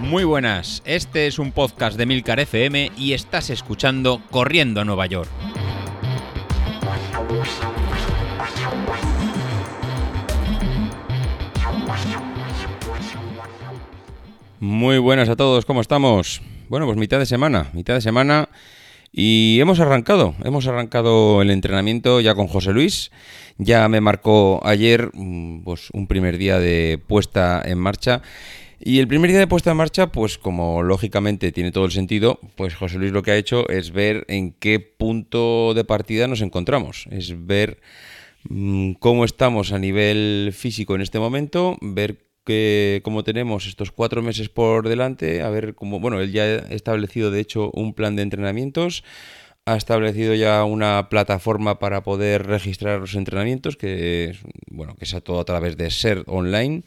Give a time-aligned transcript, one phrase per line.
[0.00, 5.06] Muy buenas, este es un podcast de Milcar FM y estás escuchando Corriendo a Nueva
[5.06, 5.28] York.
[14.60, 16.40] Muy buenas a todos, ¿cómo estamos?
[16.68, 18.48] Bueno, pues mitad de semana, mitad de semana
[19.12, 23.10] y hemos arrancado, hemos arrancado el entrenamiento ya con José Luis.
[23.56, 28.22] Ya me marcó ayer mm, pues, un primer día de puesta en marcha
[28.80, 32.38] y el primer día de puesta en marcha, pues como lógicamente tiene todo el sentido,
[32.54, 36.42] pues José Luis lo que ha hecho es ver en qué punto de partida nos
[36.42, 37.80] encontramos, es ver
[38.48, 42.27] mm, cómo estamos a nivel físico en este momento, ver
[43.02, 47.30] cómo tenemos estos cuatro meses por delante, a ver cómo, bueno, él ya ha establecido
[47.30, 49.04] de hecho un plan de entrenamientos,
[49.64, 54.36] ha establecido ya una plataforma para poder registrar los entrenamientos, que
[54.70, 56.84] bueno, que sea todo a través de SER online.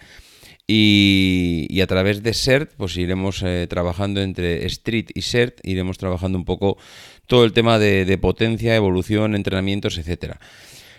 [0.73, 6.37] Y, a través de CERT, pues iremos eh, trabajando entre Street y CERT, iremos trabajando
[6.37, 6.77] un poco
[7.27, 10.39] todo el tema de, potencia, evolución, entrenamientos, etcétera.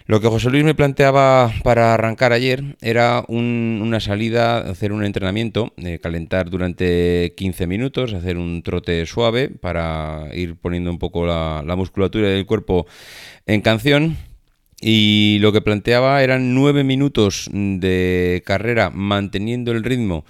[0.06, 5.72] Lo que José Luis me planteaba para arrancar ayer era una salida, hacer un entrenamiento,
[5.76, 11.74] eh, calentar durante 15 minutos, hacer un trote suave para ir poniendo un poco la
[11.76, 12.86] musculatura del cuerpo
[13.46, 14.16] en canción
[14.84, 20.24] y lo que planteaba eran nueve minutos de carrera manteniendo el ritmo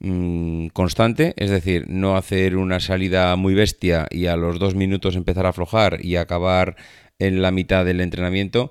[0.00, 5.16] mm, constante, es decir, no hacer una salida muy bestia y a los dos minutos
[5.16, 6.76] empezar a aflojar y acabar
[7.18, 8.70] en la mitad del entrenamiento.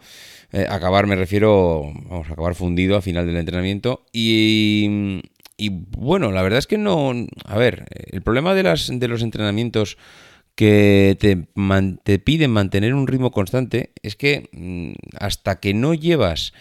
[0.54, 4.06] Eh, acabar me refiero, vamos a acabar fundido a final del entrenamiento.
[4.14, 5.22] Y,
[5.58, 7.12] y bueno, la verdad es que no,
[7.46, 9.98] a ver, el problema de, las, de los entrenamientos
[10.54, 11.48] que te,
[12.04, 16.54] te, piden mantener un ritmo constante es que mm, hasta que no llevas,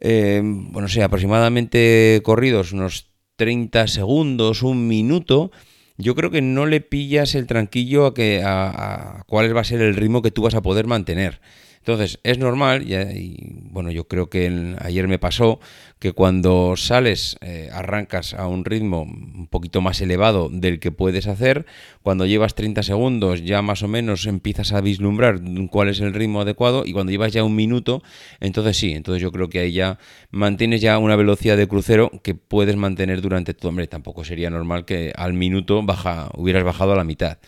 [0.00, 5.52] eh, bueno, sé, aproximadamente corridos unos 30 segundos, un minuto,
[5.96, 9.80] yo creo que no le pillas el tranquillo a, que, a cuál va a ser
[9.82, 11.40] el ritmo que tú vas a poder mantener.
[11.80, 15.60] Entonces, es normal, y, bueno, yo creo que ayer me pasó
[15.98, 21.26] que cuando sales, eh, arrancas a un ritmo un poquito más elevado del que puedes
[21.26, 21.64] hacer,
[22.02, 26.42] cuando llevas 30 segundos ya más o menos empiezas a vislumbrar cuál es el ritmo
[26.42, 28.02] adecuado y cuando llevas ya un minuto,
[28.40, 29.98] entonces sí, entonces yo creo que ahí ya
[30.30, 34.84] mantienes ya una velocidad de crucero que puedes mantener durante todo, hombre, tampoco sería normal
[34.84, 37.38] que al minuto baja, hubieras bajado a la mitad.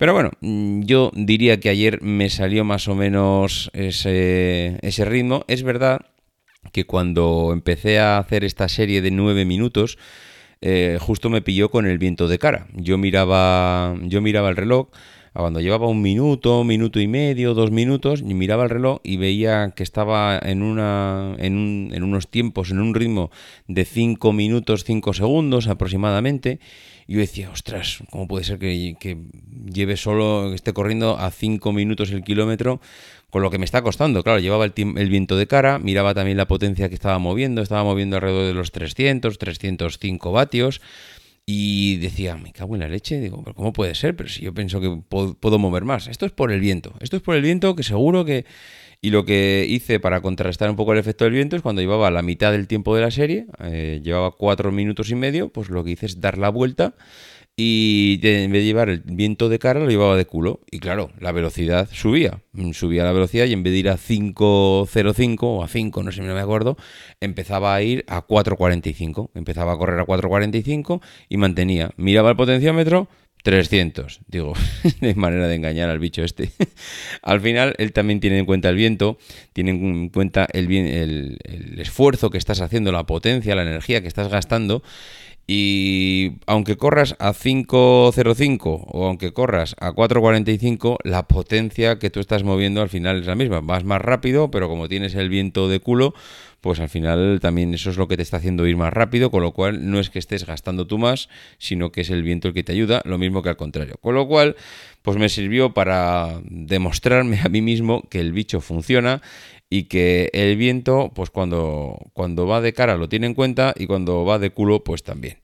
[0.00, 5.44] Pero bueno, mm, yo diría que ayer me salió más o menos ese, ese ritmo.
[5.46, 6.00] Es verdad
[6.72, 9.98] que cuando empecé a hacer esta serie de nueve minutos,
[10.62, 12.66] eh, justo me pilló con el viento de cara.
[12.72, 14.88] Yo miraba, yo miraba el reloj
[15.32, 19.72] cuando llevaba un minuto, minuto y medio, dos minutos, y miraba el reloj y veía
[19.74, 23.30] que estaba en, una, en, en unos tiempos, en un ritmo
[23.68, 26.60] de cinco minutos, cinco segundos aproximadamente.
[27.10, 29.18] Y yo decía, ostras, ¿cómo puede ser que,
[29.66, 32.80] lleve solo, que esté corriendo a 5 minutos el kilómetro?
[33.30, 36.36] Con lo que me está costando, claro, llevaba el, el, viento de cara, miraba también
[36.36, 40.80] la potencia que estaba moviendo, estaba moviendo alrededor de los 300, 305 vatios,
[41.46, 44.14] y decía, me cago en la leche, digo, ¿cómo puede ser?
[44.16, 46.06] Pero si yo pienso que puedo, mover más.
[46.06, 48.44] Esto es por el viento, esto es por el viento que seguro que...
[49.02, 52.10] Y lo que hice para contrarrestar un poco el efecto del viento es cuando llevaba
[52.10, 55.82] la mitad del tiempo de la serie, eh, llevaba cuatro minutos y medio, pues lo
[55.82, 56.94] que hice es dar la vuelta
[57.62, 60.60] y en vez de llevar el viento de cara, lo llevaba de culo.
[60.70, 62.40] Y claro, la velocidad subía.
[62.52, 66.10] Mm, subía la velocidad y en vez de ir a 5.05 o a 5, no
[66.10, 66.78] sé, no me acuerdo,
[67.20, 69.32] empezaba a ir a 4.45.
[69.34, 71.90] Empezaba a correr a 4.45 y mantenía.
[71.98, 73.08] Miraba el potenciómetro,
[73.42, 74.20] 300.
[74.26, 74.54] Digo,
[75.02, 76.52] de manera de engañar al bicho este.
[77.22, 79.18] al final, él también tiene en cuenta el viento,
[79.52, 84.08] tiene en cuenta el, el, el esfuerzo que estás haciendo, la potencia, la energía que
[84.08, 84.82] estás gastando.
[85.52, 92.44] Y aunque corras a 5.05 o aunque corras a 4.45, la potencia que tú estás
[92.44, 93.60] moviendo al final es la misma.
[93.60, 96.14] Vas más rápido, pero como tienes el viento de culo,
[96.60, 99.42] pues al final también eso es lo que te está haciendo ir más rápido, con
[99.42, 102.54] lo cual no es que estés gastando tú más, sino que es el viento el
[102.54, 103.96] que te ayuda, lo mismo que al contrario.
[104.00, 104.54] Con lo cual,
[105.02, 109.20] pues me sirvió para demostrarme a mí mismo que el bicho funciona
[109.70, 113.86] y que el viento, pues cuando, cuando va de cara lo tiene en cuenta y
[113.86, 115.38] cuando va de culo, pues también.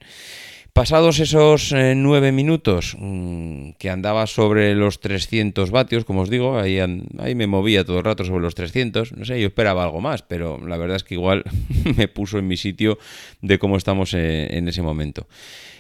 [0.73, 6.59] Pasados esos eh, nueve minutos mm, que andaba sobre los 300 vatios, como os digo,
[6.59, 10.03] ahí, ahí me movía todo el rato sobre los 300, no sé, yo esperaba algo
[10.03, 11.45] más, pero la verdad es que igual
[11.97, 12.99] me puso en mi sitio
[13.41, 15.27] de cómo estamos eh, en ese momento.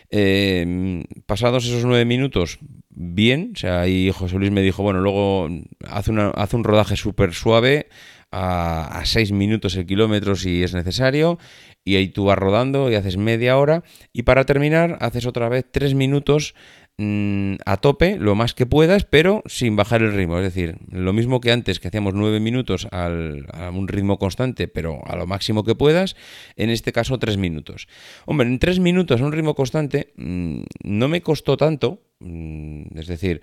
[0.08, 2.58] Eh, pasados esos nueve minutos,
[2.88, 5.50] bien, o sea, ahí José Luis me dijo, bueno, luego
[5.90, 7.88] hace, hace un rodaje súper suave,
[8.36, 11.38] a, 6 minutos el kilómetro si es necesario,
[11.84, 15.64] y ahí tú vas rodando y haces media hora, y para terminar haces otra vez
[15.70, 16.54] 3 minutos
[16.98, 20.38] Mm, a tope lo más que puedas, pero sin bajar el ritmo.
[20.38, 24.66] Es decir, lo mismo que antes, que hacíamos 9 minutos al, a un ritmo constante,
[24.66, 26.16] pero a lo máximo que puedas,
[26.56, 27.86] en este caso 3 minutos.
[28.24, 33.06] Hombre, en 3 minutos a un ritmo constante mm, no me costó tanto, mm, es
[33.08, 33.42] decir,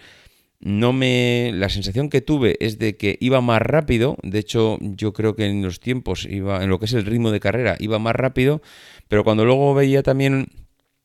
[0.64, 5.14] no me la sensación que tuve es de que iba más rápido de hecho yo
[5.14, 8.00] creo que en los tiempos iba en lo que es el ritmo de carrera iba
[8.00, 8.62] más rápido
[9.08, 10.48] pero cuando luego veía también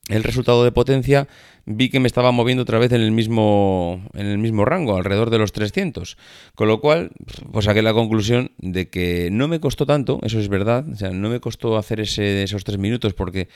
[0.09, 1.27] el resultado de potencia,
[1.65, 5.29] vi que me estaba moviendo otra vez en el mismo, en el mismo rango, alrededor
[5.29, 6.17] de los 300.
[6.55, 7.11] Con lo cual,
[7.51, 11.11] pues saqué la conclusión de que no me costó tanto, eso es verdad, o sea,
[11.11, 13.49] no me costó hacer ese, esos tres minutos porque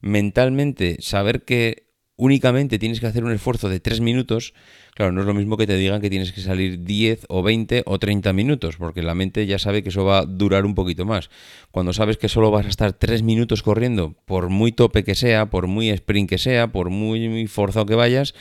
[0.00, 1.85] mentalmente saber que
[2.16, 4.54] únicamente tienes que hacer un esfuerzo de 3 minutos,
[4.94, 7.82] claro, no es lo mismo que te digan que tienes que salir 10 o 20
[7.86, 11.04] o 30 minutos, porque la mente ya sabe que eso va a durar un poquito
[11.04, 11.30] más.
[11.70, 15.46] Cuando sabes que solo vas a estar 3 minutos corriendo, por muy tope que sea,
[15.46, 18.34] por muy sprint que sea, por muy forzado que vayas,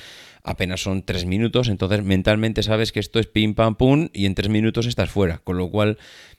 [0.46, 4.36] apenas son 3 minutos, entonces mentalmente sabes que esto es pim pam pum y en
[4.36, 5.98] 3 minutos estás fuera, con lo cual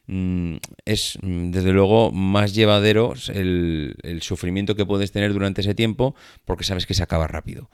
[0.08, 6.14] Mm, es mm, desde luego más llevadero el, sufrimiento que puedes tener durante ese tiempo
[6.44, 7.70] porque sabes que se acaba rápido.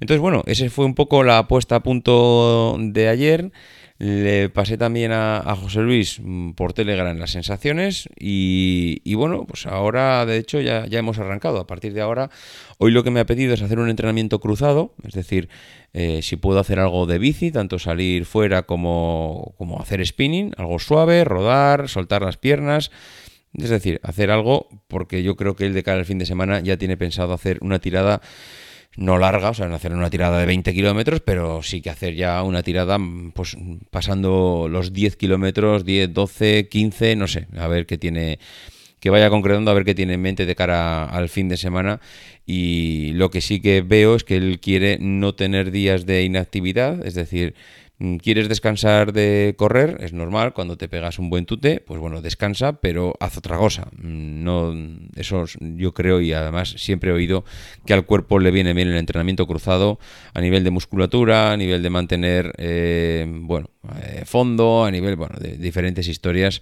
[0.00, 3.52] Entonces, bueno, ese fue un poco la puesta a punto de ayer.
[3.98, 10.26] Le pasé también a, José Luis mm, por Telegram las sensaciones y, bueno, pues ahora
[10.26, 11.58] de hecho ya, ya, hemos arrancado.
[11.60, 12.30] A partir de ahora,
[12.76, 15.48] hoy lo que me ha pedido es hacer un entrenamiento cruzado, es decir,
[15.94, 20.78] eh, si puedo hacer algo de bici, tanto salir fuera como, como hacer spinning, algo
[20.78, 22.90] suave, rodar, soltar las piernas.
[23.54, 26.60] Es decir, hacer algo porque yo creo que él de cara al fin de semana
[26.60, 28.20] ya tiene pensado hacer una tirada
[28.96, 32.14] no larga, o sea, no hacer una tirada de 20 kilómetros, pero sí que hacer
[32.14, 32.98] ya una tirada,
[33.34, 33.56] pues
[33.90, 38.38] pasando los 10 kilómetros, 10, 12, 15, no sé, a ver qué tiene,
[38.98, 42.00] que vaya concretando, a ver qué tiene en mente de cara al fin de semana.
[42.46, 47.04] Y lo que sí que veo es que él quiere no tener días de inactividad,
[47.04, 47.85] es decir, Mm,
[48.20, 49.96] ¿Quieres descansar de correr?
[50.00, 53.88] Es normal, cuando te pegas un buen tute, pues bueno, descansa, pero haz otra cosa.
[53.96, 54.74] Mm, no,
[55.16, 57.46] eso yo creo y además siempre he oído
[57.86, 59.98] que al cuerpo le viene bien el entrenamiento cruzado
[60.34, 63.70] a nivel de musculatura, a nivel de mantener, eh, bueno,
[64.02, 66.60] eh, fondo, a nivel, bueno, de diferentes historias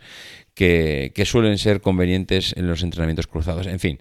[0.55, 3.67] que, que suelen ser convenientes en los entrenamientos cruzados.
[3.67, 3.99] En fin.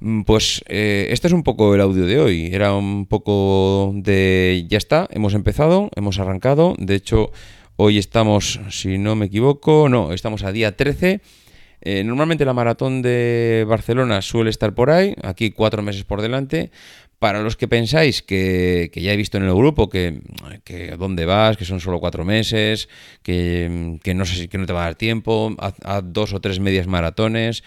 [0.00, 2.50] Mm, pues eh, este es un poco el audio de hoy.
[2.52, 4.66] Era un poco de...
[4.68, 6.74] Ya está, hemos empezado, hemos arrancado.
[6.78, 7.30] De hecho,
[7.76, 11.20] hoy estamos, si no me equivoco, no, estamos a día 13.
[11.82, 16.70] Eh, normalmente la maratón de Barcelona suele estar por ahí, aquí cuatro meses por delante.
[17.18, 20.20] Para los que pensáis que, ya he visto en el grupo que,
[20.64, 22.90] que, dónde vas, que son solo cuatro meses,
[23.22, 26.60] que, no sé si que no te va a dar tiempo, haz dos o tres
[26.60, 27.62] medias maratones.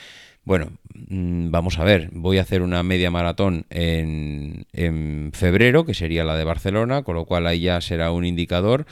[0.49, 0.71] Bueno,
[1.09, 6.23] mm, vamos a ver, voy a hacer una media maratón en, en, febrero, que sería
[6.23, 8.87] la de Barcelona, con lo cual ahí ya será un indicador,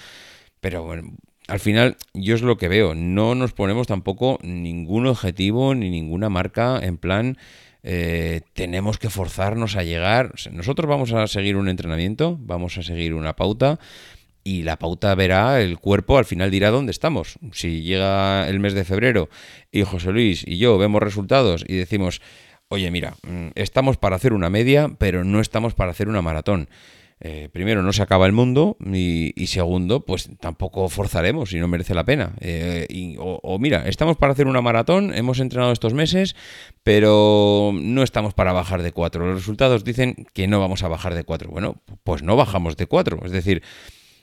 [0.61, 1.13] pero bueno,
[1.47, 6.29] al final yo es lo que veo, no nos ponemos tampoco ningún objetivo ni ninguna
[6.29, 7.37] marca en plan...
[7.89, 10.33] Eh, tenemos que forzarnos a llegar.
[10.51, 13.79] Nosotros vamos a seguir un entrenamiento, vamos a seguir una pauta,
[14.47, 17.37] y la pauta verá, el cuerpo al final dirá dónde estamos.
[17.51, 19.27] Si llega el mes de febrero
[19.73, 22.21] y José Luis y yo vemos resultados y decimos,
[22.69, 26.69] oye, mira, mm, estamos para hacer una media, pero no estamos para hacer una maratón.
[27.19, 31.93] Eh, primero, no se acaba el mundo y, segundo, pues tampoco forzaremos si no merece
[31.93, 32.31] la pena.
[32.39, 36.37] Eh, o, o, mira, estamos para hacer una maratón, hemos entrenado estos meses,
[36.83, 39.25] pero no estamos para bajar de cuatro.
[39.27, 41.49] Los resultados dicen que no vamos a bajar de cuatro.
[41.49, 43.19] Bueno, pues no bajamos de cuatro.
[43.25, 43.61] Es decir,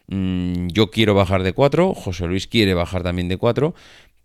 [0.09, 3.75] Mm, yo quiero bajar de 4, José Luis quiere bajar también de 4,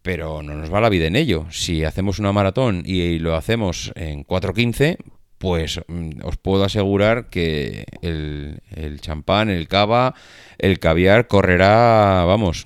[0.01, 1.45] pero no nos va la vida en ello.
[1.51, 4.98] Si hacemos una maratón y lo hacemos en 4.15,
[5.39, 8.62] pues mm, os puedo asegurar que el,
[9.01, 10.13] champán, el cava,
[10.57, 12.65] el caviar correrá, vamos,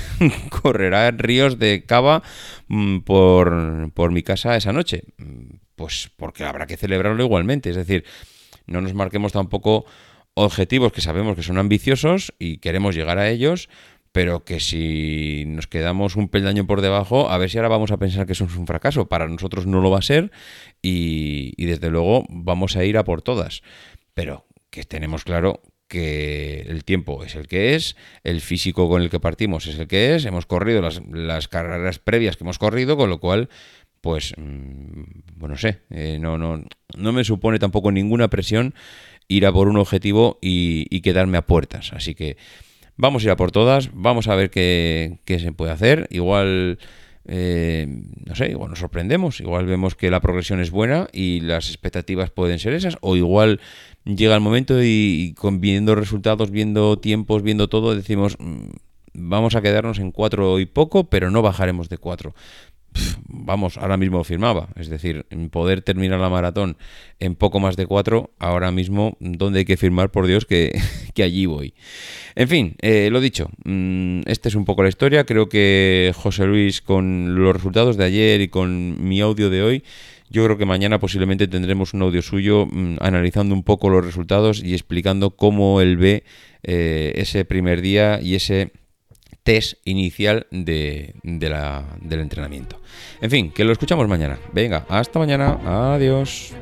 [0.62, 2.22] correrá ríos de cava
[2.68, 5.02] mm, por, por mi casa esa noche.
[5.74, 7.70] Pues porque habrá que celebrarlo igualmente.
[7.70, 8.04] Es decir,
[8.66, 9.84] no nos marquemos tampoco
[10.34, 13.68] objetivos que sabemos que son ambiciosos y queremos llegar a ellos,
[14.12, 17.96] pero que si nos quedamos un peldaño por debajo, a ver si ahora vamos a
[17.96, 19.08] pensar que eso es un fracaso.
[19.08, 20.30] Para nosotros no lo va a ser
[20.82, 23.62] y, desde luego vamos a ir a por todas.
[24.12, 29.10] Pero que tenemos claro que el tiempo es el que es, el físico con el
[29.10, 32.96] que partimos es el que es, hemos corrido las, las carreras previas que hemos corrido,
[32.96, 33.50] con lo cual,
[34.00, 35.02] pues, mm,
[35.36, 36.62] bueno, sé, eh, no, no,
[36.96, 38.74] no me supone tampoco ninguna presión
[39.36, 41.92] ir a por un objetivo y, quedarme a puertas.
[41.92, 42.36] Así que
[42.96, 46.06] vamos a ir a por todas, vamos a ver qué, se puede hacer.
[46.10, 46.78] Igual
[47.26, 47.86] eh,
[48.26, 52.30] no sé, igual nos sorprendemos, igual vemos que la progresión es buena y las expectativas
[52.30, 53.60] pueden ser esas, o igual
[54.04, 58.70] llega el momento y, con viendo resultados, viendo tiempos, viendo todo, decimos mm,
[59.14, 62.34] vamos a quedarnos en cuatro y poco, pero no bajaremos de cuatro
[63.28, 64.68] vamos, ahora mismo firmaba.
[64.76, 66.76] Es decir, poder terminar la maratón
[67.18, 70.10] en poco más de cuatro, ahora mismo, ¿dónde hay que firmar?
[70.10, 70.72] Por Dios, que,
[71.22, 71.74] allí voy.
[72.34, 75.24] En fin, eh, lo dicho, mm, esta es un poco la historia.
[75.24, 79.84] Creo que José Luis, con los resultados de ayer y con mi audio de hoy,
[80.30, 84.62] yo creo que mañana posiblemente tendremos un audio suyo mm, analizando un poco los resultados
[84.64, 86.24] y explicando cómo él ve
[86.62, 88.72] eh, ese primer día y ese
[89.42, 92.80] test inicial de, la, del entrenamiento.
[93.20, 94.38] En fin, que lo escuchamos mañana.
[94.52, 95.94] Venga, hasta mañana.
[95.94, 96.54] Adiós.